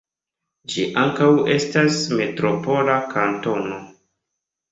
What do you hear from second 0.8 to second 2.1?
ankaŭ estas